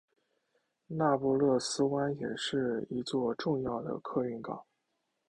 [0.87, 4.63] 那不勒斯港也是一座重要的客运港。